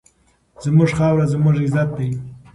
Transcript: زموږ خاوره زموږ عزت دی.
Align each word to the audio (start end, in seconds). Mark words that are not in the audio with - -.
زموږ 0.63 0.89
خاوره 0.97 1.25
زموږ 1.33 1.55
عزت 1.63 1.89
دی. 1.97 2.09